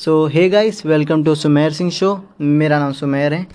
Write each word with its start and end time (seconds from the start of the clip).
So 0.00 0.12
hey 0.26 0.48
guys 0.48 0.84
welcome 0.86 1.22
to 1.24 1.34
Sumer 1.34 1.72
Singh 1.72 1.90
show 1.90 2.08
मेरा 2.40 2.78
नाम 2.78 2.92
सुमेर 2.92 3.32
है। 3.34 3.46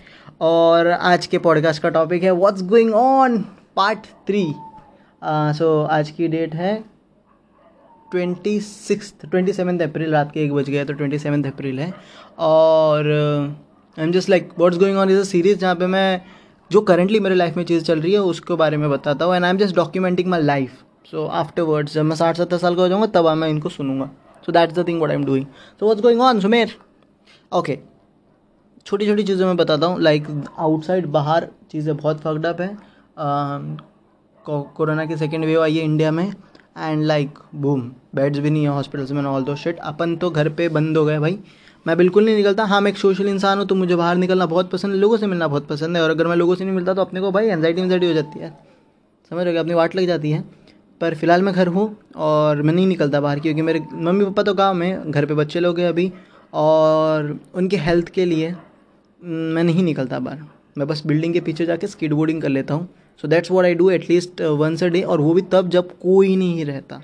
और 0.41 0.87
आज 0.87 1.25
के 1.27 1.37
पॉडकास्ट 1.37 1.81
का 1.81 1.89
टॉपिक 1.89 2.23
है 2.23 2.31
what's 2.31 2.63
going 2.63 2.93
on 2.95 3.37
part 3.75 4.05
three 4.27 4.43
so 5.57 5.69
आज 5.91 6.11
की 6.11 6.27
डेट 6.27 6.53
है 6.55 6.75
twenty 8.11 8.59
six 8.59 9.13
twenty 9.21 9.53
seven 9.53 9.79
April 9.79 10.11
रात 10.11 10.31
के 10.33 10.43
एक 10.43 10.53
बज 10.53 10.69
गए 10.69 10.83
तो 10.85 10.93
ट्वेंटी 10.93 11.19
सेवन 11.19 11.43
अप्रैल 11.43 11.79
है। 11.79 11.91
और 12.39 13.09
I 13.97 14.03
am 14.03 14.11
just 14.11 14.29
like 14.29 14.51
what's 14.59 14.77
going 14.77 14.97
on 14.97 15.09
is 15.09 15.19
a 15.19 15.23
series 15.23 15.57
जहाँ 15.59 15.75
पे 15.75 15.87
मैं, 15.87 16.21
जो 16.71 16.81
करेंटली 16.81 17.19
मेरे 17.19 17.35
लाइफ 17.35 17.57
में 17.57 17.63
चीज़ 17.63 17.83
चल 17.83 18.01
रही 18.01 18.13
है, 18.13 18.19
उसके 18.19 18.55
बारे 18.55 18.77
में 18.77 18.89
बताता 18.89 19.25
हूँ। 19.25 19.35
And 19.35 19.45
I 19.45 19.51
am 19.51 19.57
just 19.57 19.75
documenting 19.75 20.29
my 20.29 20.41
life 20.41 20.77
so 21.11 21.25
afterwards 21.63 21.93
जब 21.93 22.05
मैं 22.05 22.15
साठ 22.15 22.37
सत्तर 22.37 22.57
साल 22.57 22.75
का 22.75 22.81
हो 22.81 22.87
जाऊँगा, 22.87 23.07
तब 23.07 23.29
मैं 23.29 23.49
इनको 23.49 23.69
सुनूँगा। 23.69 24.09
So 24.45 24.51
that's 24.51 24.75
the 24.75 24.87
thing 24.87 25.01
what 25.01 25.09
I 25.09 25.15
am 25.15 25.25
doing 25.25 25.45
so 25.79 25.87
what's 25.87 26.01
going 26.01 26.21
on 26.21 26.39
Sumer 26.39 26.75
okay 27.51 27.77
छोटी 28.85 29.05
छोटी 29.07 29.23
चीज़ें 29.23 29.45
मैं 29.45 29.55
बताता 29.57 29.87
हूँ। 29.87 30.01
लाइक 30.01 30.27
आउटसाइड 30.59 31.05
बाहर 31.11 31.47
चीज़ें 31.71 31.95
बहुत 31.97 32.19
फकड 32.21 32.61
है। 32.61 32.75
कोरोना 34.45 35.05
की 35.05 35.17
सेकेंड 35.17 35.45
वेव 35.45 35.61
आई 35.63 35.77
है 35.77 35.83
इंडिया 35.83 36.11
में। 36.11 36.25
एंड 36.77 37.03
लाइक 37.03 37.39
बूम 37.55 37.81
बेड्स 38.15 38.39
भी 38.39 38.49
नहीं 38.49 38.63
है 38.63 38.69
हॉस्पिटल्स 38.69 39.11
में 39.11 39.23
ऑल 39.23 39.43
दो 39.43 39.55
शिट 39.55 39.79
अपन 39.83 40.15
तो 40.15 40.29
घर 40.29 40.49
पे 40.49 40.67
बंद 40.69 40.97
हो 40.97 41.05
गए 41.05 41.19
भाई। 41.19 41.39
मैं 41.85 41.95
बिल्कुल 41.97 42.25
नहीं 42.25 42.35
निकलता। 42.35 42.63
हाँ 42.65 42.79
मैं 42.81 42.91
एक 42.91 42.97
सोशल 42.97 43.27
इंसान 43.27 43.57
हूँ 43.57 43.65
तो 43.67 43.75
मुझे 43.75 43.95
बाहर 43.95 44.15
निकलना 44.17 44.45
बहुत 44.45 44.69
पसंद 44.71 44.93
है। 44.93 44.99
लोगों 44.99 45.17
से 45.17 45.27
मिलना 45.27 45.47
बहुत 45.47 45.67
पसंद 45.67 45.97
है। 45.97 46.03
और 46.03 46.09
अगर 46.09 46.27
मैं 46.27 46.35
लोगों 46.35 46.55
से 46.55 46.65
नहीं 46.65 46.75
मिलता 46.75 46.93
तो 46.93 47.01
अपने 47.01 47.21
को 47.21 47.31
भाई 47.31 47.47
एनजाइटी 47.47 47.81
एनजाइटी 47.81 48.07
हो 48.07 48.13
जाती 48.13 48.39
है। 48.39 48.49
समझ 49.31 49.45
रहे 49.45 49.57
अपनी 49.57 49.73
वाट 49.73 49.95
लग 49.95 50.07
जाती 50.07 50.31
है। 50.31 50.43
पर 51.01 51.15
फ़िलहाल 51.15 51.41
मैं 51.41 51.53
घर 51.53 51.67
हूँ 51.67 51.85
और 52.17 52.61
मैं 52.61 52.73
नहीं 52.73 52.87
निकलता 52.87 53.21
बाहर 53.21 53.39
क्योंकि 53.39 53.61
मेरे 53.61 53.81
मम्मी 53.93 54.25
पापा 54.25 54.43
तो 54.43 54.53
गाँव 54.53 54.73
में 54.73 55.11
घर 55.11 55.25
पे 55.25 55.33
बच्चे 55.33 55.59
लोग 55.59 55.79
हैं 55.79 55.87
अभी 55.89 56.11
और 56.53 57.37
उनके 57.55 57.77
हेल्थ 57.77 58.09
के 58.09 58.25
लिए 58.25 58.53
मैं 59.21 59.63
नहीं 59.63 59.83
निकलता 59.83 60.19
बाहर। 60.19 60.39
मैं 60.77 60.87
बस 60.87 61.01
बिल्डिंग 61.07 61.33
के 61.33 61.39
पीछे 61.41 61.65
जाके 61.65 61.87
स्कीड 61.87 62.13
बोर्डिंग 62.13 62.41
कर 62.41 62.49
लेता 62.49 62.73
हूँ। 62.73 62.87
So 63.23 63.27
that's 63.27 63.51
what 63.51 63.65
I 63.65 63.75
do 63.75 63.89
at least 63.89 64.41
once 64.41 64.83
a 64.83 64.87
day 64.87 65.01
और 65.01 65.21
वो 65.21 65.33
भी 65.33 65.41
तब 65.51 65.69
जब 65.69 65.91
कोई 65.99 66.35
नहीं 66.35 66.65
रहता। 66.65 67.01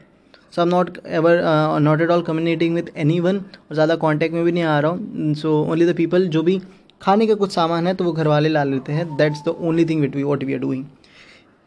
So 0.53 0.61
am 0.61 0.67
not 0.69 0.97
ever 1.07 1.41
not 1.81 2.01
at 2.01 2.09
all 2.09 2.21
communicating 2.21 2.75
with 2.75 2.97
anyone 3.19 3.37
और 3.37 3.73
ज़्यादा 3.73 3.95
कॉन्टैक्ट 3.97 4.35
में 4.35 4.43
भी 4.43 4.51
नहीं 4.51 4.63
आ 4.63 4.79
रहा 4.79 4.91
हूँ। 4.91 5.33
सो 5.35 5.53
ओनली 5.63 5.85
द 5.85 5.95
पीपल 5.97 6.27
जो 6.27 6.43
भी 6.43 6.59
खाने 7.01 7.27
का 7.27 7.35
कुछ 7.35 7.51
सामान 7.51 7.87
है 7.87 7.93
तो 7.93 8.03
वो 8.03 8.11
घर 8.11 8.27
वाले 8.27 8.49
ला 8.49 8.63
लेते 8.63 8.93
हैं। 8.93 9.15
That's 9.17 9.43
the 9.45 9.55
only 9.59 9.85
thing 9.85 10.01
what 10.01 10.15
we 10.15 10.23
what 10.23 10.43
we 10.43 10.53
are 10.53 10.59
doing 10.59 10.85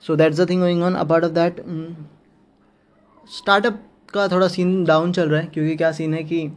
so 0.04 0.16
that's 0.16 0.40
the 0.40 0.48
thing 0.50 0.60
going 0.60 0.82
on 0.82 0.94
apart 0.96 1.24
of 1.24 1.32
that 1.32 1.60
startup 3.28 3.80
का 4.14 4.28
थोड़ा 4.28 4.48
सीन 4.48 4.84
डाउन 4.84 5.12
चल 5.12 5.28
रहा 5.28 5.40
है 5.40 5.46
क्योंकि 5.46 5.76
क्या 5.76 5.92
सीन 5.92 6.14
है 6.14 6.22
कि 6.24 6.50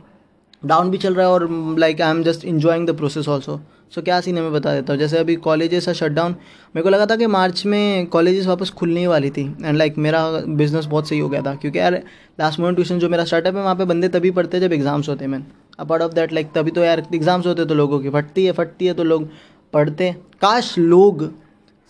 डाउन 0.66 0.92
भी 0.92 0.98
चल 0.98 1.16
रहा 1.16 1.26
है 1.28 1.32
और 1.34 1.48
like 1.80 2.02
I 2.02 2.12
am 2.12 2.24
just 2.24 2.46
enjoying 2.46 2.88
the 2.88 2.96
process 2.98 3.28
also 3.28 3.60
so 3.96 4.02
क्या 4.02 4.20
सीन 4.22 4.38
है 4.38 4.44
मैं 4.44 4.52
बता 4.54 4.74
देता 4.74 4.94
हूँ? 4.94 5.00
जैसे 5.00 5.18
अभी 5.18 5.36
कॉलेजेस 5.36 5.88
है 5.88 5.94
शट 5.94 6.12
डाउन 6.12 6.32
मेरे 6.32 6.84
को 6.84 6.90
लगा 6.90 7.06
था 7.06 7.16
कि 7.16 7.28
मार्च 7.28 7.66
में 7.66 8.08
कॉलेजेस 8.08 8.48
वापस 8.48 8.70
खुलने 8.70 9.00
ही 9.00 9.08
वाली 9.08 9.30
थी 9.30 9.46
एंड 9.64 9.78
लाइक 9.78 9.92
like, 9.92 10.04
मेरा 10.04 10.30
बिज़नेस 10.48 10.86
बहुत 10.86 11.08
सही 11.10 11.20
हो 11.20 11.30
गया 11.30 11.42
था 11.42 11.56
क्योंकि 11.56 11.80
यार 11.80 11.94
लास्ट 12.40 12.60
मोमेंट 12.60 12.78
ट्यूशन 12.78 13.00
जो 13.00 13.10
मेरा 13.10 13.26
स्टार्टअप 13.26 13.56
है 13.56 13.62
वहाँ 13.62 13.76
पे 13.76 13.86
बंदे 13.86 14.08
तभी 14.10 14.32
पढ़ते 14.32 14.60
जब 14.60 14.74
एग्ज़ाम्स 14.74 15.10
होते 15.10 15.28
man 15.28 15.46
apart 15.80 16.04
of 16.04 16.14
that 16.14 16.34
like 16.34 16.52
तभी 16.56 16.72
तो 16.72 16.84
यार 16.84 17.04
एग्ज़ाम्स 17.16 17.48
होते 17.48 17.66
तो 17.66 17.76
लोगों 17.76 18.00
की 18.00 18.10
फटती 18.10 18.46
है 18.46 18.52
फटती 18.52 18.86
है 18.86 18.94
तो 18.94 19.04
लोग 19.04 19.30
पढ़ते. 19.74 20.16
काश 20.42 20.78
लोग 20.78 21.32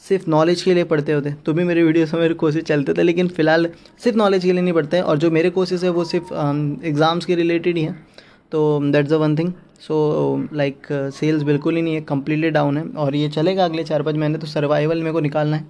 सिर्फ़ 0.03 0.29
नॉलेज 0.29 0.61
के 0.61 0.73
लिए 0.73 0.83
पढ़ते 0.85 1.11
होते। 1.11 1.31
तो 1.45 1.53
भी 1.53 1.63
मेरे 1.63 1.83
वीडियोस 1.83 2.13
में 2.13 2.21
मेरे 2.21 2.33
कोर्सेज 2.35 2.63
चलते 2.65 2.93
थे, 2.93 3.03
लेकिन 3.03 3.27
फ़िलहाल 3.29 3.69
सिर्फ़ 4.03 4.17
नॉलेज 4.17 4.43
के 4.43 4.51
लिए 4.51 4.61
नहीं 4.61 4.73
पढ़ते 4.73 5.01
और 5.01 5.17
जो 5.17 5.31
मेरे 5.31 5.49
कोर्सेज 5.49 5.83
है, 5.83 5.89
वो 5.89 6.03
सिर्फ़ 6.05 6.33
एग्ज़ाम्स 6.85 7.25
के 7.25 7.35
रिलेटेड 7.35 7.77
ही 7.77 7.83
हैं। 7.83 8.05
तो 8.51 8.79
that's 8.83 9.09
the 9.09 9.13
one 9.15 9.35
thing 9.37 9.51
so 9.79 9.95
like 10.53 10.87
sales 11.13 11.43
बिल्कुल 11.43 11.75
ही 11.75 11.81
नहीं 11.81 11.93
है 11.93 12.01
कम्प्लीटली 12.03 12.49
डाउन 12.49 12.77
है। 12.77 12.83
और 12.87 13.15
ये 13.15 13.29
चलेगा 13.29 13.65
अगले 13.65 13.83
चार 13.83 14.03
पाँच 14.03 14.15
महीने 14.15 14.37
तो 14.37 14.47
सर्वाइवल 14.47 14.99
मेरे 14.99 15.13
को 15.13 15.19
निकालना 15.19 15.57
है। 15.57 15.67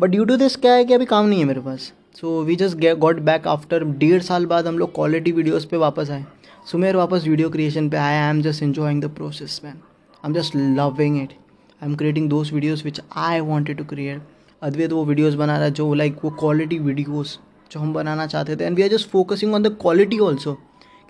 बट 0.00 0.10
ड्यू 0.10 0.24
टू 0.24 0.36
दिस 0.36 0.56
क्या 0.56 0.74
है 0.74 0.84
कि 0.84 0.94
अभी 0.94 1.04
काम 1.06 1.26
नहीं 1.26 1.38
है 1.38 1.44
मेरे 1.44 1.60
पास। 1.60 1.92
So 2.20 2.42
we 2.44 2.56
just 2.56 2.78
got 2.98 3.20
back 3.22 3.46
after 3.48 3.84
डेढ़ 3.84 4.22
साल 4.22 4.46
बाद 4.46 4.66
हम 4.66 4.78
लोग 4.78 4.94
क्वालिटी 4.94 5.32
वीडियोज़ 5.32 5.66
पर 5.66 5.76
वापस 5.78 6.10
आए। 6.10 6.24
सुमेर 6.66 6.96
वापस 6.96 7.24
वीडियो 7.26 7.50
क्रिएशन 7.50 7.88
पे 7.88 7.96
आया 7.96 8.24
I 8.24 8.30
am 8.30 8.42
just 8.42 8.62
enjoying 8.62 9.02
the 9.02 9.10
process 9.10 9.60
man 9.64 9.72
I 9.72 10.28
am 10.28 10.34
just 10.34 10.56
loving 10.56 11.22
it 11.22 11.32
I 11.82 11.88
am 11.88 11.94
creating 11.96 12.28
those 12.30 12.52
videos 12.52 12.82
which 12.84 13.00
I 13.16 13.40
wanted 13.40 13.78
to 13.78 13.84
create 13.84 14.22
Advait 14.62 14.92
वो 14.92 15.04
वीडियोज़ 15.04 15.36
बना 15.36 15.56
रहा 15.56 15.64
है 15.64 15.70
जो 15.72 15.92
लाइक 15.94 16.16
वो 16.24 16.30
क्वालिटी 16.40 16.78
वीडियोज़ 16.78 17.36
जो 17.72 17.80
हम 17.80 17.92
बनाना 17.94 18.26
चाहते 18.26 18.56
थे. 18.56 18.64
And 18.64 18.76
we 18.76 18.82
are 18.82 18.88
just 18.88 19.08
focusing 19.10 19.54
on 19.54 19.62
the 19.62 19.76
quality 19.80 20.18
also 20.18 20.52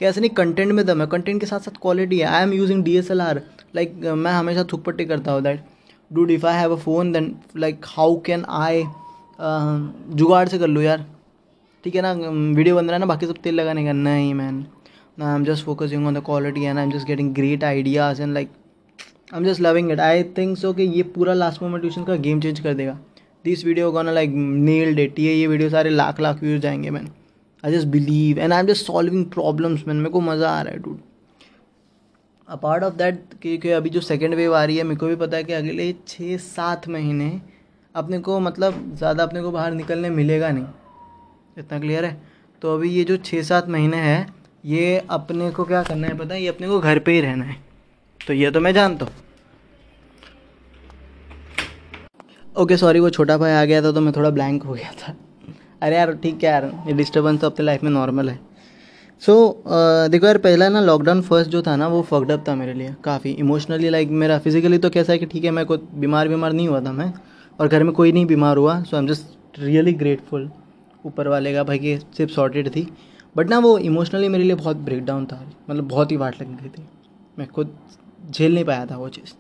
कि 0.01 0.05
ऐसे 0.07 0.21
नहीं 0.21 0.31
कंटेंट 0.31 0.73
में 0.73 0.85
दम 0.87 1.01
है. 1.01 1.07
कंटेंट 1.07 1.41
के 1.41 1.47
साथ 1.47 1.61
साथ 1.61 1.81
क्वालिटी 1.83 2.19
है 2.19 2.27
I 2.27 2.43
am 2.43 2.53
using 2.53 2.85
D 2.85 2.97
S 2.99 3.11
L 3.11 3.21
R 3.21 3.43
like 3.77 3.95
मैं 4.17 4.33
हमेशा 4.33 4.65
थुकपट्टी 4.73 5.05
करता 5.05 5.33
हूँ. 5.33 5.43
That 5.43 5.65
dude 6.11 6.31
if 6.31 6.47
I 6.47 6.59
have 6.59 6.73
a 6.73 6.79
phone 6.79 7.13
then 7.13 7.35
like 7.57 7.85
how 7.89 8.21
can 8.27 8.45
I 8.49 8.85
जुगाड़ 10.15 10.47
से 10.49 10.59
कर 10.59 10.69
लूँ 10.69 10.83
यार? 10.83 11.05
ठीक 11.85 11.95
है 11.95 12.03
ना? 12.03 12.13
वीडियो 12.57 12.77
बन 12.77 12.85
रहा 12.85 12.95
है 12.95 12.99
ना? 13.01 13.07
बाकी 13.07 13.27
सब 13.27 13.37
तेल 13.43 13.55
लगाने 13.55 13.85
का? 13.85 13.93
नहीं 13.93 14.33
man 14.35 14.65
I 15.23 15.35
am 15.35 15.45
just 15.45 15.65
focusing 15.65 16.07
on 16.07 16.15
the 16.15 16.23
quality 16.25 16.65
and 16.65 16.79
I 16.79 16.85
am 16.85 16.91
just 16.93 17.07
getting 17.07 17.35
great 17.35 17.65
ideas 17.65 18.23
and 18.23 18.35
like 18.35 18.51
I 19.33 19.39
am 19.39 19.45
just 19.45 19.61
loving 19.61 19.91
it 19.93 20.01
I 20.01 20.23
think 20.39 20.57
so 20.59 20.73
कि 20.73 20.83
ये 20.83 21.03
पूरा 21.15 21.35
लास्ट 21.35 21.63
मोमेंट 21.63 21.83
ट्यूशन 21.83 22.05
का 22.05 22.15
गेम 22.19 22.41
चेंज 22.41 22.61
कर 22.61 22.75
देगा। 22.75 22.99
This 23.45 23.65
video 23.65 23.91
gonna 23.93 24.13
like 24.13 24.31
nail 24.31 24.95
date 24.95 25.19
ये 25.19 25.35
ये 25.35 25.47
video 25.47 25.71
सारे 25.71 25.91
lakh 25.91 26.21
lakh 26.21 26.43
views 26.43 26.61
जाएँगे 26.63 26.91
man 26.91 27.09
I 27.65 27.73
just 27.73 27.87
believe 27.89 28.39
and 28.39 28.53
I 28.53 28.61
am 28.61 28.67
just 28.67 28.87
solving 28.87 29.25
problems 29.31 29.87
man 29.89 29.97
मेरे 29.97 30.11
को 30.11 30.21
मज़ा 30.21 30.51
आ 30.51 30.61
रहा 30.63 30.73
है 30.73 30.79
डूड 30.79 30.99
अपार्ट 32.49 32.85
ऑफ़ 32.85 32.95
दैट 32.95 33.23
क्योंकि 33.43 33.71
अभी 33.71 33.91
जो 33.91 34.01
सेकेंड 34.01 34.35
वेव 34.35 34.55
आ 34.55 34.65
रही 34.65 34.77
है, 34.77 34.85
मेरे 34.85 34.97
को 34.97 35.07
भी 35.07 35.17
पता 35.17 35.37
है 35.37 35.45
कि 35.45 35.53
अगले 35.53 35.93
छः 36.09 36.37
सात 36.37 36.89
महीने 36.89 37.41
अपने 37.95 38.19
को 38.19 38.39
मतलब 38.41 38.95
ज़्यादा 38.97 39.23
अपने 39.23 39.43
को 39.43 39.51
बाहर 39.51 39.73
निकलने 39.73 40.11
मिलेगा 40.11 40.51
नहीं। 40.51 40.65
इतना 41.59 41.79
क्लियर 41.79 42.05
है? 42.05 42.21
तो 42.63 42.75
अभी 42.75 42.91
ये 42.91 43.05
जो 43.05 43.17
छः 43.17 43.43
सात 43.43 43.69
महीने 43.69 43.97
हैं, 43.97 44.35
ये 44.65 44.99
अपने 45.11 45.51
को 45.51 45.65
क्या 45.65 45.83
करना 45.83 46.07
है 46.07 46.17
पता 46.19 46.35
है? 46.35 46.43
ये 46.43 46.49
अपने 46.49 46.69
को 46.69 46.81
घर 46.81 46.99
पे 46.99 47.13
ही 47.13 47.21
रहना 47.21 47.45
है। 47.45 47.57
तो 48.21 48.33
ये 48.33 48.51
तो 48.51 48.61
मैं 48.61 48.73
जानता 48.75 49.05
हूँ। 49.05 49.13
ओके 52.57 52.77
सॉरी 52.77 53.01
वो 53.01 53.11
छोटा 53.11 53.37
भाई 53.39 53.53
आ 53.53 53.65
गया 53.65 53.83
था 53.83 53.93
तो 53.93 54.01
मैं 54.01 54.13
थोड़ा 54.13 54.31
ब्लैंक 54.31 54.63
हो 54.63 54.73
गया 54.75 54.93
था। 55.01 55.15
अरे 55.83 55.97
यार 55.97 56.13
ठीक 56.15 56.45
है 56.45 56.51
यार 56.51 56.65
ये 56.87 56.93
डिस्टर्बेंस 56.95 57.41
तो 57.41 57.47
अपने 57.47 57.65
लाइफ 57.67 57.83
में 57.83 57.91
नॉर्मल 57.91 58.29
है। 58.31 58.39
सो 59.23 59.33
so, 59.33 60.11
देखो 60.11 60.27
यार 60.27 60.39
पहला 60.39 60.69
ना 60.69 60.81
लॉकडाउन 60.81 61.21
फ़र्स्ट 61.23 61.51
जो 61.51 61.63
था 61.63 61.77
ना 61.77 61.89
वो 61.89 62.03
फकड 62.03 62.47
था 62.49 62.55
मेरे 62.55 62.75
लिए 62.75 62.95
काफ़ी। 63.05 63.31
इमोशनली 63.33 63.89
लाइक 63.91 64.09
मेरा 64.23 64.39
फिजिकली 64.39 64.79
तो 64.79 64.91
कैसा 64.91 65.13
है 65.13 65.19
कि 65.19 65.27
ठीक 65.27 65.45
है 65.45 65.51
मैं 65.51 65.65
कोई 65.67 65.79
बीमार 65.95 66.29
बीमार 66.29 66.53
नहीं 66.53 66.69
हुआ 66.69 66.81
था 66.81 66.93
मैं 66.93 67.13
और 67.59 67.69
घर 67.69 67.83
में 67.83 67.93
कोई 67.93 68.13
नहीं 68.13 68.27
बीमार 68.27 68.57
हुआ 68.57 68.81
so 68.83 68.97
I 68.97 69.03
am 69.03 69.09
just 69.09 69.59
really 69.59 69.93
grateful 69.95 70.51
ऊपर 71.07 71.29
वाले 71.29 71.53
का 71.55 71.65
भाई 71.65 71.79
कि 71.79 71.99
सिर्फ़ 72.17 72.33
सॉर्टेड 72.33 72.69
थी। 72.69 72.87
बट 73.37 73.51
ना 73.51 73.59
वो 73.59 73.77
इमोशनली 73.81 74.29
मेरे 74.29 74.45
लिए 74.45 74.55
बहुत 74.57 74.77
ब्रेकडाउन 74.89 75.27
था 75.27 75.41
मतलब 75.71 75.89
बहुत 75.89 76.11
ही 76.13 76.17
वाट 76.17 76.41
लग 76.43 76.61
गई 76.63 76.69
थी। 76.69 76.87
मैं 77.39 77.49
खुद 77.49 77.77
झेल 78.31 78.55
नहीं 78.55 78.65
पाया 78.65 78.87
था 78.87 78.97
वो 78.97 79.09
चीज़। 79.09 79.33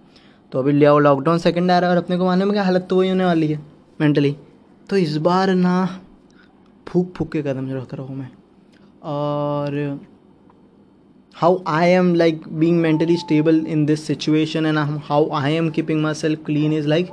तो 0.53 0.59
अभी 0.59 0.73
लॉकडाउन 0.73 1.39
सेकेंड 1.39 1.71
आ 1.71 1.79
रहा 1.79 1.91
है 1.91 1.97
और 1.97 2.03
अपने 2.03 2.17
को 2.19 2.25
मानने 2.25 2.45
में 2.45 2.53
क्या 2.53 2.63
हालत 2.63 2.87
तो 2.91 2.97
वही 2.97 3.09
होने 3.09 3.25
वाली 3.25 3.49
है 3.49 3.61
मेंटली 4.01 4.37
तो 4.89 4.97
इस 4.97 5.17
बार 5.19 5.55
ना 5.55 5.75
फूक 6.87 7.13
फूक 7.17 7.33
के 7.33 7.43
कदम 7.43 7.71
रख 7.71 7.95
रहा 7.95 8.07
हूँ 8.07 8.17
मैं। 8.17 8.31
और 9.03 10.01
how 11.37 11.59
I 11.69 11.91
am 11.91 12.15
like 12.15 12.43
being 12.53 12.81
mentally 12.81 13.17
stable 13.17 13.65
in 13.69 13.85
this 13.87 14.07
situation 14.07 14.67
and 14.67 14.79
how 15.05 15.31
I 15.35 15.53
am 15.53 15.71
keeping 15.71 16.03
myself 16.15 16.45
clean 16.47 16.73
is 16.73 16.89
like 16.89 17.11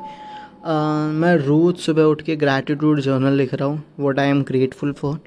मैं 1.13 1.35
रोज़ 1.38 1.75
सुबह 1.75 2.03
उठ 2.03 2.22
के 2.22 2.35
ग्रैटिट्यूड 2.35 3.00
जर्नल 3.01 3.33
लिख 3.33 3.53
रहा 3.53 3.67
हूँ 3.67 3.83
what 4.00 4.19
I 4.19 4.29
am 4.29 4.41
grateful 4.44 4.91
for 4.94 5.19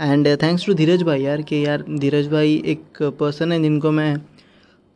and 0.00 0.28
thanks 0.42 0.66
to 0.66 0.74
Dheeraj 0.74 1.02
भाई 1.02 1.22
यार 1.22 1.42
कि 1.42 1.64
यार, 1.66 1.84
धीरज 1.90 2.28
भाई 2.28 2.62
एक 2.66 3.02
पर्सन 3.20 3.52
है 3.52 3.62
जिनको 3.62 3.90
मैं 3.90 4.16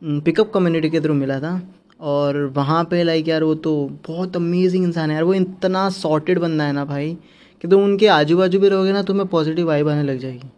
पिकअप 0.01 0.51
कम्युनिटी 0.53 0.89
के 0.89 0.99
थ्रू 1.01 1.13
मिला 1.13 1.39
था। 1.39 1.61
और 1.99 2.37
वहाँ 2.55 2.83
पे 2.83 3.03
लाइक 3.03 3.27
यार, 3.27 3.43
वो 3.43 3.55
तो 3.55 3.91
बहुत 4.07 4.35
अमेजिंग 4.35 4.83
इंसान 4.83 5.09
है। 5.09 5.15
यार, 5.15 5.23
वो 5.23 5.33
इतना 5.33 5.89
सॉर्टेड 5.89 6.39
बंदा 6.39 6.63
है 6.63 6.73
ना 6.73 6.85
भाई, 6.85 7.13
कि 7.61 7.67
तुम 7.67 7.79
तो 7.79 7.85
उनके 7.85 8.07
आजू 8.07 8.37
बाजू 8.37 8.59
भी 8.59 8.69
रहोगे 8.69 8.91
ना, 8.91 9.03
तुम्हें 9.03 9.27
पॉजिटिव 9.27 9.67
वाइब 9.67 9.89
आने 9.89 10.03
लग 10.03 10.17
जाएगी। 10.17 10.49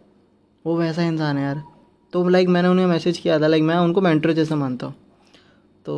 वो 0.66 0.76
वैसा 0.76 1.02
इंसान 1.02 1.36
है 1.36 1.44
यार। 1.44 1.62
तो 2.12 2.28
लाइक 2.28 2.48
मैंने 2.48 2.68
उन्हें 2.68 2.86
मैसेज 2.86 3.18
किया 3.18 3.38
था। 3.40 3.46
लाइक 3.46 3.62
मैं 3.62 3.76
उनको 3.76 4.00
मेंटर 4.00 4.32
जैसा 4.32 4.56
मानता 4.56 4.86
हूँ। 4.86 4.94
तो 5.86 5.94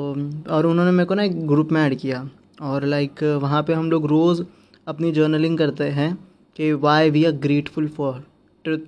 और 0.50 0.66
उन्होंने 0.66 0.90
मेरे 0.90 1.04
को 1.04 1.14
ना 1.14 1.22
एक 1.22 1.46
ग्रुप 1.46 1.72
में 1.72 1.80
ऐड 1.82 1.98
किया। 1.98 2.28
और 2.62 2.84
लाइक 2.84 3.22
वहाँ 3.42 3.62
पे 3.62 3.72
हम 3.72 3.90
लोग 3.90 4.06
रोज़ 4.06 4.42
अपनी 4.86 5.12
जर्नलिंग 5.12 5.58
करते 5.58 5.84
हैं, 5.84 6.14
कि 6.56 6.72
why 6.72 7.10
we 7.10 7.24
are 7.24 7.32
grateful 7.32 7.88
for 7.88 8.22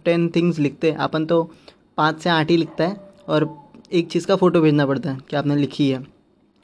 ten 0.05 0.29
things 0.29 0.59
लिखते 0.59 0.91
हैं। 0.91 0.99
अपन 0.99 1.27
तो 1.27 1.43
पाँच 1.97 2.21
से 2.21 2.31
आठ 2.31 2.51
ही 2.51 2.57
लिखता 2.57 2.85
है, 2.85 2.97
और 3.29 3.45
एक 3.93 4.09
चीज़ 4.11 4.27
का 4.27 4.37
फ़ोटो 4.37 4.61
भेजना 4.61 4.87
पड़ता 4.87 5.11
है 5.11 5.19
कि 5.31 5.37
आपने 5.37 5.57
लिखी 5.57 5.89
है? 5.91 6.03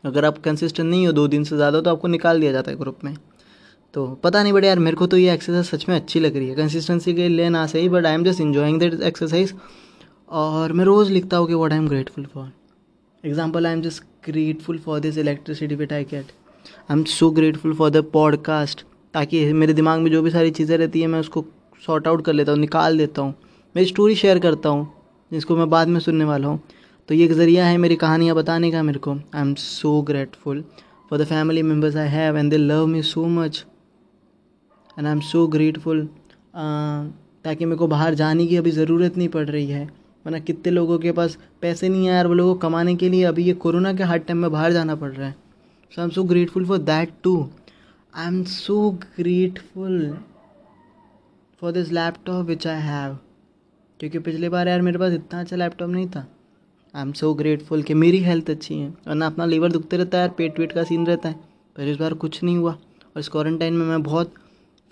अगर 0.04 0.24
आप 0.24 0.38
कंसिस्टेंट 0.44 0.88
नहीं 0.88 1.06
हो, 1.06 1.12
दो 1.12 1.26
दिन 1.28 1.44
से 1.44 1.56
ज़्यादा 1.56 1.80
तो 1.80 1.90
आपको 1.90 2.08
निकाल 2.08 2.40
दिया 2.40 2.52
जाता 2.52 2.70
है 2.70 2.76
ग्रुप 2.78 3.04
में। 3.04 3.16
तो 3.94 4.06
पता 4.24 4.42
नहीं, 4.42 4.52
बट 4.52 4.64
यार, 4.64 4.78
मेरे 4.78 4.96
को 4.96 5.06
तो 5.06 5.16
ये 5.16 5.32
एक्सरसाइज 5.32 5.66
सच 5.66 5.88
में 5.88 5.94
अच्छी 5.96 6.20
लग 6.20 6.36
रही 6.36 6.48
है। 6.48 6.54
कंसिस्टेंसी 6.54 7.14
के 7.14 7.28
लिए 7.28 7.48
ना 7.48 7.66
सही 7.66 7.88
but 7.88 8.06
I 8.06 8.14
am 8.14 8.24
just 8.24 8.40
enjoying 8.40 8.80
that 8.80 9.00
exercise 9.02 9.54
और 10.30 10.72
मैं 10.72 10.84
रोज़ 10.84 11.10
लिखता 11.12 11.36
हूँ 11.36 11.46
कि 11.48 11.54
what 11.54 11.72
I 11.72 11.78
am 11.78 11.88
grateful 11.88 12.26
for 12.34 12.50
example 13.24 13.66
I 13.66 13.72
am 13.72 13.82
just 13.82 14.02
grateful 14.26 14.78
for 14.78 15.00
this 15.00 15.18
electricity 15.18 15.74
which 15.74 15.92
I 15.92 16.04
get 16.04 16.32
I 16.90 16.96
am 16.96 17.04
so 17.06 17.30
grateful 17.30 17.74
for 17.74 17.90
the 17.90 18.04
podcast 18.12 18.84
ताकि 19.14 19.52
मेरे 19.52 19.72
दिमाग 19.72 20.00
में 20.00 20.10
जो 20.10 20.22
भी 20.22 20.30
सारी 20.30 20.50
चीज़ें 20.50 20.76
रहती 20.78 21.00
है, 21.00 21.06
मैं 21.06 21.20
उसको 21.20 21.44
सॉर्ट 21.82 22.08
आउट 22.08 22.24
कर 22.24 22.32
लेता 22.32 22.52
हूँ, 22.52 22.60
निकाल 22.60 22.98
देता 22.98 23.22
हूँ। 23.22 23.34
मेरी 23.74 23.88
स्टोरी 23.88 24.14
शेयर 24.16 24.38
करता 24.38 24.68
हूँ, 24.68 24.92
जिसको 25.30 25.56
मैं 25.56 25.68
बाद 25.70 25.88
में 25.88 25.98
सुनने 26.00 26.24
वाला 26.24 26.48
हूँ। 26.48 26.60
तो 27.12 27.16
ये 27.16 27.24
एक 27.24 27.32
ज़रिया 27.32 27.64
है 27.66 27.76
मेरी 27.78 27.96
कहानियाँ 27.96 28.34
बताने 28.36 28.70
का 28.72 28.82
मेरे 28.82 28.98
को। 28.98 29.12
I 29.12 29.40
am 29.40 29.52
so 29.54 29.90
grateful 30.02 30.62
for 31.10 31.18
the 31.18 31.24
family 31.24 31.62
members 31.62 31.96
I 31.96 32.08
have 32.08 32.36
and 32.38 32.50
they 32.50 32.56
love 32.56 32.86
me 32.86 33.02
so 33.02 33.24
much 33.28 33.64
and 34.98 35.06
I 35.06 35.12
am 35.12 35.20
so 35.20 35.46
grateful 35.46 36.00
ताकि 36.56 37.64
मेरे 37.64 37.76
को 37.78 37.86
बाहर 37.86 38.14
जाने 38.14 38.46
की 38.46 38.56
अभी 38.56 38.70
ज़रूरत 38.70 39.16
नहीं 39.16 39.28
पड़ 39.28 39.44
रही 39.46 39.66
है। 39.66 39.84
वरना 40.24 40.38
कितने 40.40 40.72
लोगों 40.72 40.98
के 40.98 41.12
पास 41.12 41.36
पैसे 41.62 41.88
नहीं 41.88 42.06
है 42.06 42.14
यार, 42.14 42.26
वो 42.26 42.34
लोगों 42.34 42.54
को 42.54 42.60
कमाने 42.60 42.94
के 42.96 43.08
लिए 43.08 43.24
अभी 43.24 43.44
ये 43.44 43.52
कोरोना 43.66 43.92
के 43.92 44.02
हार्ड 44.02 44.26
टाइम 44.26 44.38
में 44.38 44.50
बाहर 44.50 44.72
जाना 44.72 44.94
पड़ 44.96 45.12
रहा 45.12 45.28
है। 45.28 45.34
So 45.92 46.00
I 46.00 46.04
am 46.04 46.10
so 46.10 46.24
grateful 46.24 46.66
for 46.66 46.78
that 46.80 47.12
too 47.22 47.38
I 48.14 48.26
am 48.26 48.42
so 48.56 48.90
grateful 49.16 50.16
for 51.62 51.72
this 51.72 51.92
laptop 51.92 52.46
which 52.46 52.66
I 52.66 52.80
have 52.82 53.18
क्योंकि 54.00 54.18
पिछले 54.20 54.48
बार 54.48 54.68
यार 54.68 54.82
मेरे 54.82 54.98
पास 54.98 55.12
इतना 55.14 55.40
अच्छा 55.40 55.56
लैपटॉप 55.56 55.90
नहीं 55.90 56.08
था। 56.10 56.28
आई 56.94 57.02
एम 57.02 57.12
सो 57.12 57.32
ग्रेटफुल 57.34 57.82
कि 57.82 57.94
मेरी 57.94 58.18
हेल्थ 58.20 58.50
अच्छी 58.50 58.74
है, 58.74 58.88
वरना 59.08 59.26
अपना 59.26 59.44
लीवर 59.46 59.72
दुखते 59.72 59.96
रहता 59.96 60.18
है 60.18 60.28
पेट 60.38 60.58
वेट 60.58 60.72
का 60.72 60.82
सीन 60.84 61.06
रहता 61.06 61.28
है। 61.28 61.34
पर 61.76 61.88
इस 61.88 61.96
बार 61.96 62.14
कुछ 62.14 62.42
नहीं 62.42 62.56
हुआ, 62.56 62.72
और 62.72 63.20
इस 63.20 63.28
क्वारंटाइन 63.28 63.74
में 63.74 63.86
मैं 63.86 64.02
बहुत 64.02 64.34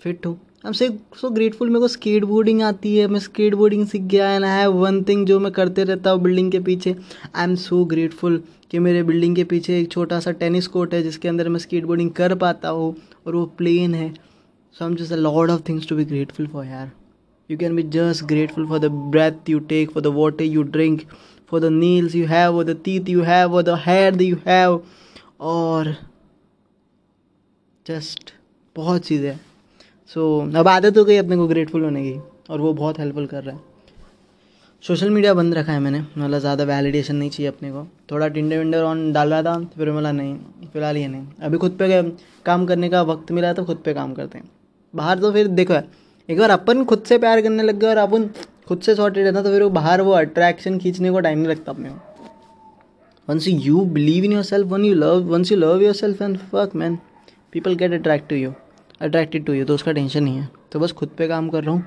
फिट 0.01 0.25
हूँ। 0.25 0.33
आई 0.33 0.67
एम 0.67 0.73
से 0.73 0.89
सो 1.17 1.29
ग्रेटफुल 1.29 1.69
मेरे 1.69 1.79
को 1.79 1.87
स्केट 1.87 2.23
बोर्डिंग 2.23 2.61
आती 2.61 2.95
है, 2.95 3.07
मैं 3.07 3.19
स्केट 3.19 3.55
बोर्डिंग 3.55 3.85
सीख 3.87 4.01
गया 4.03 4.31
and 4.31 4.45
I 4.45 4.59
have 4.59 4.71
one 4.75 5.01
thing 5.03 5.25
जो 5.27 5.39
मैं 5.39 5.51
करते 5.51 5.83
रहता 5.83 6.11
हूँ 6.11 6.21
बिल्डिंग 6.21 6.51
के 6.51 6.59
पीछे। 6.59 6.95
आई 7.35 7.43
एम 7.43 7.55
सो 7.57 7.83
ग्रेटफुल 7.85 8.41
कि 8.71 8.79
मेरे 8.79 9.03
बिल्डिंग 9.03 9.35
के 9.35 9.43
पीछे 9.43 9.79
एक 9.79 9.91
छोटा 9.91 10.19
सा 10.19 10.31
टेनिस 10.33 10.67
कोर्ट 10.67 10.93
है, 10.93 11.01
जिसके 11.03 11.27
अंदर 11.27 11.49
मैं 11.49 11.59
स्केट 11.59 11.85
बोर्डिंग 11.85 12.11
कर 12.11 12.35
पाता 12.35 12.69
हूँ, 12.69 12.95
और 13.27 13.35
वो 13.35 13.45
प्लेन 13.57 13.95
है। 13.95 14.13
So 14.75 14.85
am 14.85 14.95
just 14.95 15.13
a 15.13 15.15
lot 15.17 15.51
of 15.51 15.61
things 15.69 15.87
to 15.87 15.95
be 15.95 16.05
grateful 16.05 16.47
for 16.47 16.65
यार। 16.65 16.91
You 17.49 17.57
can 17.57 17.75
be 17.75 17.83
just 17.93 18.23
grateful 18.25 18.67
for 18.67 18.79
the 18.79 18.91
breath 19.15 19.49
you 19.49 19.59
take 19.69 19.91
for 19.91 20.03
the 20.03 20.15
water 20.15 20.41
you 20.43 20.63
drink 20.75 21.01
for 21.51 21.59
the 21.61 21.69
nails 21.71 22.13
you 22.15 22.27
have 22.27 22.57
or 22.59 22.65
the 22.65 22.75
teeth 22.83 23.09
you 23.11 23.23
have 23.25 23.55
or 23.59 23.63
the 23.69 23.77
hair 23.85 24.11
that 24.11 24.25
you 24.25 24.37
have 24.45 24.79
और 25.51 25.95
just 27.85 28.31
बहुत 28.75 29.05
चीज़ें 29.05 29.35
सो 30.11 30.21
so, 30.45 30.55
अब 30.57 30.67
आदत 30.67 30.97
हो 30.97 31.03
गई 31.05 31.17
अपने 31.17 31.35
को 31.37 31.47
grateful 31.47 31.83
होने 31.83 32.03
की 32.03 32.19
और 32.49 32.61
वो 32.61 32.73
बहुत 32.73 32.99
हेल्पफुल 32.99 33.25
कर 33.27 33.43
रहा 33.43 33.55
है। 33.55 33.61
सोशल 34.83 35.09
मीडिया 35.09 35.33
बंद 35.33 35.53
रखा 35.53 35.71
है 35.71 35.79
मैंने 35.79 35.99
मतलब 35.99 36.39
ज़्यादा 36.39 36.63
वैलिडेशन 36.63 37.15
नहीं 37.15 37.29
चाहिए 37.29 37.47
अपने 37.51 37.71
को। 37.71 37.85
थोड़ा 38.11 38.27
टिंडर 38.27 38.57
विंडर 38.57 38.83
ऑन 38.83 39.11
डाल 39.13 39.33
रहा 39.33 39.43
था 39.43 39.57
फिर 39.77 39.91
बोला 39.91 40.11
नहीं 40.11 40.35
फ़िलहाल 40.73 40.97
ये 40.97 41.07
नहीं। 41.07 41.25
अभी 41.43 41.57
खुद 41.57 41.77
पे 41.79 42.01
काम 42.45 42.65
करने 42.65 42.89
का 42.89 43.01
वक्त 43.03 43.31
मिला 43.31 43.53
तो 43.53 43.65
खुद 43.65 43.81
पे 43.85 43.93
काम 43.93 44.13
करते 44.13 44.37
हैं। 44.37 44.49
बाहर 44.93 45.19
तो 45.19 45.31
फिर 45.31 45.47
देखो 45.49 45.73
एक 46.29 46.39
बार 46.39 46.49
अपन 46.51 46.83
खुद 46.85 47.03
से 47.07 47.17
प्यार 47.17 47.41
करने 47.41 47.63
लग 47.63 47.79
गए 47.79 47.87
और 47.87 47.97
अपन 47.97 48.29
खुद 48.71 48.81
से 48.81 48.93
सॉर्टेड 48.95 49.25
रहता 49.25 49.41
तो 49.43 49.49
फिर 49.49 49.63
वो 49.63 49.69
बाहर 49.71 50.01
वो 50.01 50.11
अट्रैक्शन 50.13 50.77
खींचने 50.79 51.09
को 51.11 51.19
टाइम 51.19 51.37
नहीं 51.37 51.47
लगता 51.47 51.71
अपने 51.71 51.89
once 53.27 53.47
you 53.47 53.79
believe 53.95 54.23
in 54.25 54.31
yourself 54.43 54.67
one 54.67 54.85
you 54.85 54.93
love 54.95 55.23
once 55.31 55.51
you 55.51 55.57
love 55.57 55.81
yourself 55.93 56.21
and 56.21 56.37
fuck 56.51 56.75
man 56.75 56.97
people 57.53 57.73
get 57.75 57.93
attract 57.93 58.29
to 58.29 58.35
you 58.35 58.51
attracted 59.01 59.45
to 59.45 59.53
you 59.53 59.65
तो 59.65 59.75
उसका 59.75 59.91
टेंशन 59.91 60.23
नहीं 60.23 60.37
है। 60.37 60.49
तो 60.71 60.79
बस 60.79 60.91
खुद 60.91 61.09
पे 61.17 61.27
काम 61.27 61.49
कर 61.49 61.63
रहा 61.63 61.73
हूँ, 61.73 61.83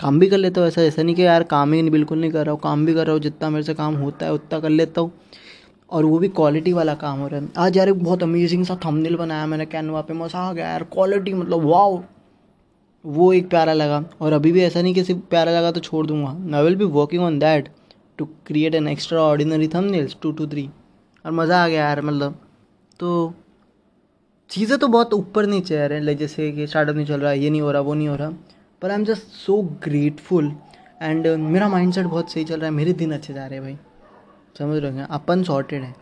काम 0.00 0.18
भी 0.18 0.26
कर 0.26 0.38
लेता 0.38 0.60
हूँ, 0.60 0.68
ऐसा 0.68 0.82
ऐसा 0.82 1.02
नहीं 1.02 1.14
कि 1.14 1.22
यार 1.22 1.42
काम 1.44 1.72
ही 1.72 1.80
नहीं 1.82 1.90
बिल्कुल 1.90 2.18
नहीं 2.20 2.30
कर 2.30 2.44
रहा 2.44 2.52
हूँ, 2.52 2.60
काम 2.62 2.84
भी 2.86 2.94
कर 2.94 3.06
रहा 3.06 3.12
हूँ, 3.12 3.22
जितना 3.22 3.50
मेरे 3.50 3.62
से 3.64 3.74
काम 3.74 3.94
होता 3.96 4.26
है 4.26 4.32
उतना 4.32 4.58
कर 4.60 4.70
लेता 4.70 5.00
हूँ। 5.00 5.12
और 5.90 6.04
वो 6.04 6.18
भी 6.18 6.28
क्वालिटी 6.30 6.72
वाला 6.72 6.94
काम 6.96 7.18
हो 7.18 7.28
रहा 7.28 7.40
है। 7.40 7.48
आज 7.58 7.76
यार 7.76 7.88
एक 7.88 8.02
बहुत 8.04 8.22
अमेजिंग 8.22 8.64
सा 8.64 8.78
थंबनेल 8.84 9.16
बनाया 9.16 9.46
मैंने 9.46 9.66
कैनवा 9.66 10.00
पे 10.00 10.14
मज़ा 10.14 10.38
आ 10.38 10.52
गया 10.52 10.68
यार 10.68 10.84
क्वालिटी 10.92 11.34
मतलब 11.34 11.64
वाओ 11.64 12.02
वो 13.06 13.32
एक 13.32 13.48
प्यारा 13.50 13.72
लगा। 13.72 14.02
और 14.20 14.32
अभी 14.32 14.52
भी 14.52 14.62
ऐसा 14.62 14.82
नहीं 14.82 14.94
कि 14.94 15.04
सिर्फ़ 15.04 15.20
प्यारा 15.30 15.52
लगा 15.52 15.70
तो 15.72 15.80
छोड़ 15.80 16.06
दूँगा। 16.06 16.56
I 16.56 16.64
will 16.64 16.76
be 16.76 16.84
working 16.92 17.22
on 17.22 17.38
that 17.38 17.68
to 18.18 18.24
create 18.46 18.74
an 18.74 18.88
extraordinary 19.22 19.68
thumb 19.68 19.74
thumbnails 19.74 20.16
two 20.22 20.32
to 20.32 20.46
three 20.46 20.68
और 21.24 21.32
मज़ा 21.32 21.62
आ 21.64 21.68
गया 21.68 21.84
यार 21.84 22.00
मतलब। 22.02 22.38
तो 23.00 23.34
चीज़ें 24.50 24.78
तो 24.78 24.88
बहुत 24.88 25.14
ऊपर 25.14 25.46
नीचे 25.46 25.82
आ 25.82 25.86
रहे 25.86 26.00
हैं 26.00 26.16
जैसे 26.16 26.50
कि 26.52 26.66
स्टार्टअप 26.66 26.96
नहीं 26.96 27.06
चल 27.06 27.20
रहा, 27.20 27.32
ये 27.32 27.50
नहीं 27.50 27.60
हो 27.60 27.72
रहा, 27.72 27.80
वो 27.82 27.94
नहीं 27.94 28.08
हो 28.08 28.16
रहा। 28.16 28.30
पर 28.82 28.90
I 28.90 28.96
am 28.96 29.04
just 29.04 29.22
so 29.36 29.60
grateful 29.84 30.52
and 31.02 31.26
मेरा 31.26 31.68
माइंड 31.68 31.98
बहुत 32.00 32.32
सही 32.32 32.44
चल 32.44 32.56
रहा 32.56 32.64
है, 32.64 32.72
मेरे 32.72 32.92
दिन 32.94 33.12
अच्छे 33.12 33.34
जा 33.34 33.46
रहे 33.46 33.54
हैं 33.54 33.62
भाई। 33.62 33.76
समझ 34.56 34.82
रहे 34.82 34.92
हैं 34.92 35.06
अपन 35.10 35.42
सॉर्टेड 35.42 35.82
है। 35.82 35.94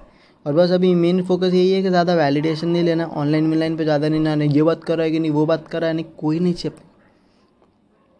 और 0.46 0.52
बस 0.52 0.70
अभी 0.70 0.94
मेन 0.94 1.22
फोकस 1.24 1.54
यही 1.54 1.70
है 1.72 1.82
कि 1.82 1.88
ज़्यादा 1.88 2.14
वैलिडेशन 2.14 2.68
नहीं 2.68 2.82
लेना 2.82 3.04
ऑनलाइन 3.06 3.46
मिलाइन 3.46 3.76
पे 3.76 3.84
ज़्यादा 3.84 4.08
नहीं 4.08 4.20
ना 4.20 4.44
ये 4.44 4.62
बात 4.62 4.84
कर 4.84 4.96
रहा 4.96 5.04
है 5.04 5.10
कि 5.12 5.18
नहीं, 5.18 5.30
वो 5.30 5.46
बात 5.46 5.68
कर 5.68 5.80
रहा 5.80 5.90
है, 5.90 5.96
नहीं, 5.96 6.04
कोई 6.18 6.38
नहीं 6.40 6.54
चाहिए 6.54 6.78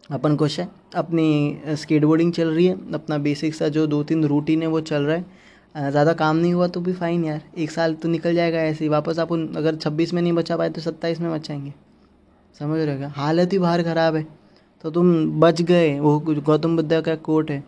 अपन 0.09 0.35
खुश 0.37 0.59
है 0.59 0.67
अपनी 0.95 1.75
स्केट 1.75 2.03
बोर्डिंग 2.05 2.31
चल 2.33 2.47
रही 2.47 2.65
है 2.65 2.73
अपना 2.93 3.17
बेसिक 3.19 3.55
सा 3.55 3.67
जो 3.67 3.85
दो 3.87 4.01
तीन 4.03 4.23
रूटीन 4.25 4.61
है 4.61 4.67
वो 4.67 4.79
चल 4.81 5.03
रहा 5.03 5.15
है। 5.15 5.89
ज़्यादा 5.91 6.13
काम 6.13 6.35
नहीं 6.35 6.53
हुआ 6.53 6.67
तो 6.67 6.81
भी 6.81 6.93
फ़ाइन 6.93 7.23
यार 7.25 7.41
एक 7.57 7.71
साल 7.71 7.93
तो 7.93 8.09
निकल 8.09 8.35
जाएगा 8.35 8.59
ऐसे 8.59 8.83
ही 8.85 8.89
वापस 8.89 9.19
अपन 9.19 9.47
अगर 9.57 9.75
छब्बीस 9.75 10.13
में 10.13 10.21
नहीं 10.21 10.33
बचा 10.33 10.57
पाए 10.57 10.69
तो 10.69 10.81
सत्ताईस 10.81 11.19
में 11.21 11.31
बचाएँगे। 11.31 11.73
समझ 12.55 12.79
रहे 12.79 12.97
क्या? 12.97 13.09
हालत 13.09 13.53
ही 13.53 13.59
बाहर 13.59 13.83
ख़राब 13.83 14.15
है 14.15 14.25
तो 14.83 14.91
तुम 14.91 15.39
बच 15.39 15.61
गए 15.63 15.99
वो 15.99 16.19
कुछ 16.19 16.43
गौतम 16.43 16.75
बुद्ध 16.75 17.01
का 17.01 17.15
कोट 17.17 17.51
है। 17.51 17.63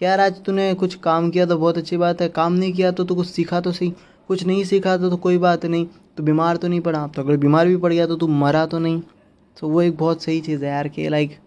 यार 0.00 0.20
आज 0.20 0.42
तूने 0.44 0.72
कुछ 0.74 0.94
काम 1.00 1.30
किया 1.30 1.46
तो 1.46 1.58
बहुत 1.58 1.78
अच्छी 1.78 1.96
बात 1.96 2.22
है 2.22 2.28
काम 2.30 2.52
नहीं 2.52 2.72
किया 2.72 2.90
तो 2.92 3.04
तू 3.04 3.14
कुछ 3.14 3.26
सीखा 3.28 3.60
तो 3.60 3.72
सही 3.72 3.92
कुछ 4.28 4.44
नहीं 4.44 4.64
सीखा 4.64 4.96
तो, 4.96 5.10
तो 5.10 5.16
कोई 5.18 5.38
बात 5.38 5.66
नहीं 5.66 5.86
तो 6.16 6.22
बीमार 6.22 6.56
तो 6.56 6.68
नहीं 6.68 6.80
पड़ा। 6.80 7.06
तो 7.06 7.22
अगर 7.22 7.36
बीमार 7.36 7.68
भी 7.68 7.76
पड़ 7.76 7.92
गया 7.92 8.06
तो 8.06 8.16
तू 8.16 8.28
मरा 8.28 8.66
तो 8.66 8.78
नहीं। 8.78 9.00
तो 9.56 9.68
वो 9.68 9.82
एक 9.82 9.96
बहुत 9.96 10.22
सही 10.22 10.40
चीज़ 10.40 10.64
है 10.64 10.70
यार 10.70 10.88
कि 10.88 11.08
like 11.08 11.38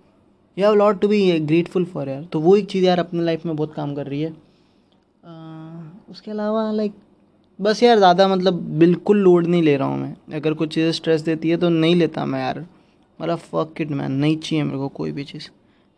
you 0.58 0.66
have 0.66 0.76
lot 0.76 1.00
to 1.02 1.08
be 1.08 1.40
grateful 1.42 1.86
for 1.86 2.10
यार। 2.10 2.24
तो 2.34 2.40
वो 2.40 2.56
एक 2.58 2.66
चीज़ 2.68 2.86
यार 2.86 3.00
अपने 3.00 3.24
लाइफ 3.24 3.46
में 3.46 3.56
बहुत 3.56 3.74
काम 3.74 3.96
कर 3.96 4.08
रही 4.08 4.22
है। 4.22 4.34
उसके 6.12 6.32
अलावा 6.32 6.72
लाइक 6.72 6.94
बस 7.60 7.82
यार 7.84 7.98
ज़्यादा 7.98 8.28
मतलब 8.28 8.54
बिल्कुल 8.80 9.18
लोड 9.20 9.48
नहीं 9.48 9.62
ले 9.64 9.76
रहा 9.78 9.88
हूँ 9.88 9.98
मैं। 9.98 10.36
अगर 10.36 10.54
कुछ 10.54 10.74
चीज़ें 10.74 10.92
स्ट्रेस 10.92 11.22
देती 11.22 11.50
है 11.50 11.58
तो 11.58 11.70
नहीं 11.70 11.96
लेता 11.96 12.26
मैं 12.26 12.40
यार। 12.40 12.66
मतलब 13.20 13.38
फक 13.40 13.74
किट 13.78 13.92
मैन 13.92 14.12
नहीं 14.14 14.38
चाहिए 14.38 14.64
मेरे 14.64 14.78
को 14.78 14.88
कोई 14.98 15.12
भी 15.12 15.24
चीज़। 15.24 15.50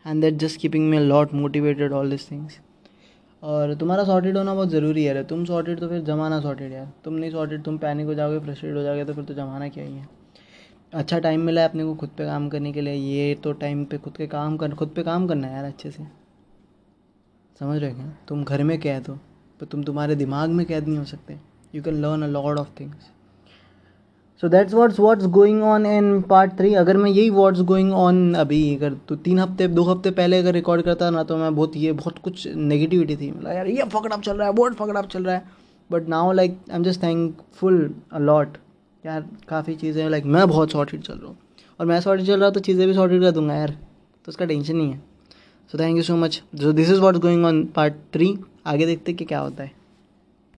And 0.04 0.20
that 0.22 0.34
just 0.38 0.60
keeping 0.60 0.88
me 0.90 0.98
lot 0.98 1.34
motivated 1.34 1.92
all 1.92 2.10
this 2.10 2.30
things 2.30 2.58
और 3.42 3.74
तुम्हारा 3.80 4.04
सॉर्टेड 4.04 4.36
होना 4.36 4.54
बहुत 4.54 4.68
ज़रूरी 4.68 5.04
है 5.04 5.14
यार 5.14 5.22
तुम 5.24 5.44
सॉर्टेड 5.44 5.80
तो 5.80 5.88
फिर 5.88 6.00
जमाना 6.04 6.40
सॉर्टेड 6.40 6.72
यार। 6.72 6.88
तुम 7.04 7.14
नहीं 7.14 7.30
सॉर्टेड 7.30 7.62
तुम 7.64 7.78
पैनिक 7.78 8.06
हो 8.06 8.14
जाओगे 8.14 8.38
फ्रस्ट्रेट 8.38 8.76
हो 8.76 8.82
जाओगे 8.82 9.04
तो 9.04 9.14
फिर 9.14 9.24
तो 9.24 9.34
जमाना 9.34 9.68
क्या 9.68 9.84
ही 9.84 9.92
है। 9.92 10.08
अच्छा 10.92 11.18
टाइम 11.18 11.40
मिला 11.40 11.60
है 11.60 11.68
अपने 11.68 11.84
को 11.84 11.94
खुद 11.94 12.10
पे 12.18 12.24
काम 12.26 12.48
करने 12.48 12.72
के 12.72 12.80
लिए। 12.80 12.94
ये 12.94 13.34
तो 13.34 13.52
टाइम 13.54 13.84
पे 13.84 13.98
खुद 13.98 14.16
के 14.16 14.26
काम 14.26 14.56
कर, 14.56 14.74
खुद 14.74 14.92
पे 14.96 15.02
काम 15.02 15.26
करना 15.28 15.46
है 15.46 15.54
यार 15.54 15.64
अच्छे 15.64 15.90
से। 15.90 16.04
समझ 17.60 17.80
रहे 17.80 17.90
क्या? 17.90 18.06
तुम 18.28 18.44
घर 18.44 18.62
में 18.62 18.78
कैद 18.80 19.06
हो 19.08 19.14
पर 19.60 19.66
तुम 19.66 19.82
तुम्हारे 19.82 20.14
दिमाग 20.14 20.50
में 20.50 20.64
कैद 20.66 20.86
नहीं 20.88 20.98
हो 20.98 21.04
सकते। 21.04 21.38
You 21.74 21.82
can 21.82 22.00
learn 22.02 22.22
a 22.22 22.26
lot 22.28 22.58
of 22.58 22.68
things 22.80 23.10
so 24.42 24.48
that's 24.48 24.74
what's 24.74 24.98
what's 25.00 25.26
going 25.26 25.62
on 25.64 25.86
in 25.86 26.20
part 26.22 26.52
three 26.58 26.72
अगर 26.74 26.96
मैं 26.96 27.10
यही 27.10 27.30
वॉट्स 27.30 27.60
गोइंग 27.62 27.92
ऑन 27.92 28.34
अभी, 28.34 28.76
अगर 28.76 28.94
तो 29.08 29.16
तीन 29.16 29.38
हफ़्ते, 29.38 29.68
दो 29.68 29.82
हफ़्ते 29.82 30.10
पहले 30.10 30.38
अगर 30.38 30.52
रिकॉर्ड 30.54 30.82
करता 30.82 31.10
ना 31.10 31.22
तो 31.22 31.36
मैं 31.36 31.54
बहुत 31.54 31.76
ये, 31.76 31.92
बहुत 31.92 32.18
कुछ 32.18 32.46
नेगेटिविटी 32.48 33.16
थी। 33.16 33.30
मतलब 33.30 33.52
यार 33.52 33.66
ये 33.66 33.84
फकड़अप 33.84 34.20
चल 34.20 34.36
रहा 34.36 34.48
है 34.48 34.54
बहुत 34.54 34.74
फकड़अप 34.74 35.08
चल 35.08 35.24
रहा 35.24 35.34
है। 35.34 35.44
But 35.90 36.08
now 36.08 36.32
like 36.32 36.58
I 36.70 36.76
am 36.76 36.82
just 36.84 37.02
thankful 37.02 37.94
a 38.12 38.18
lot 38.18 38.56
यार 39.04 39.24
काफ़ी 39.48 39.74
चीज़ें 39.74 40.08
लाइक 40.10 40.24
मैं 40.26 40.46
बहुत 40.48 40.72
सॉर्टेड 40.72 41.02
चल 41.02 41.14
रहा 41.14 41.26
हूँ। 41.26 41.36
और 41.80 41.86
मैं 41.86 42.00
सॉर्टेड 42.00 42.26
चल 42.26 42.36
रहा 42.36 42.44
हूँ 42.44 42.54
तो 42.54 42.60
चीज़ें 42.60 42.86
भी 42.86 42.94
सॉर्टेड 42.94 43.22
कर 43.22 43.30
दूँगा 43.30 43.54
यार। 43.54 43.70
तो 43.70 44.28
उसका 44.28 44.44
टेंशन 44.44 44.76
नहीं 44.76 44.90
है। 44.90 45.00
So 45.70 45.78
thank 45.78 45.96
you 45.96 46.02
so 46.02 46.16
much 46.16 46.42
this 46.54 46.90
is 46.90 47.00
what 47.00 47.16
going 47.16 47.44
on 47.44 47.64
part 47.66 47.94
three 48.12 48.36
आगे 48.66 48.86
देखते 48.86 49.12
कि 49.12 49.24
क्या 49.24 49.38
होता 49.38 49.62
है। 49.62 49.72